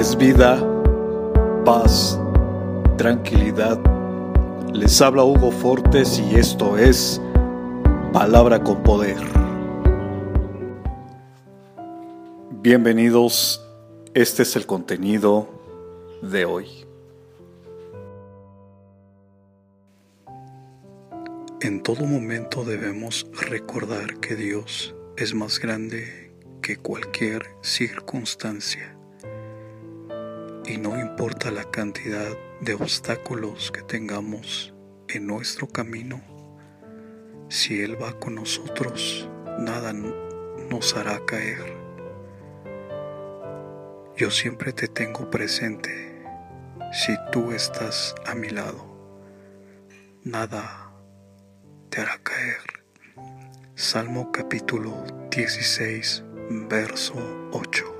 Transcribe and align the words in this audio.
es 0.00 0.16
vida, 0.16 0.58
paz, 1.66 2.18
tranquilidad. 2.96 3.78
Les 4.72 4.98
habla 5.02 5.24
Hugo 5.24 5.50
Fortes 5.50 6.18
y 6.18 6.36
esto 6.36 6.78
es 6.78 7.20
Palabra 8.10 8.64
con 8.64 8.82
Poder. 8.82 9.18
Bienvenidos, 12.62 13.62
este 14.14 14.44
es 14.44 14.56
el 14.56 14.64
contenido 14.64 15.50
de 16.22 16.46
hoy. 16.46 16.66
En 21.60 21.82
todo 21.82 22.06
momento 22.06 22.64
debemos 22.64 23.26
recordar 23.50 24.18
que 24.20 24.34
Dios 24.34 24.94
es 25.18 25.34
más 25.34 25.58
grande 25.58 26.32
que 26.62 26.78
cualquier 26.78 27.42
circunstancia 27.60 28.96
y 30.70 30.78
no 30.78 31.00
importa 31.00 31.50
la 31.50 31.64
cantidad 31.64 32.28
de 32.60 32.74
obstáculos 32.74 33.72
que 33.72 33.82
tengamos 33.82 34.72
en 35.08 35.26
nuestro 35.26 35.66
camino, 35.66 36.22
si 37.48 37.80
Él 37.80 38.00
va 38.00 38.12
con 38.20 38.36
nosotros, 38.36 39.28
nada 39.58 39.92
nos 39.92 40.96
hará 40.96 41.26
caer. 41.26 41.76
Yo 44.16 44.30
siempre 44.30 44.72
te 44.72 44.86
tengo 44.86 45.28
presente 45.28 46.22
si 46.92 47.16
tú 47.32 47.50
estás 47.50 48.14
a 48.24 48.36
mi 48.36 48.50
lado. 48.50 48.86
Nada 50.22 50.92
te 51.88 52.00
hará 52.00 52.18
caer. 52.22 52.84
Salmo 53.74 54.30
capítulo 54.30 55.02
16, 55.30 56.22
verso 56.68 57.14
8. 57.50 57.99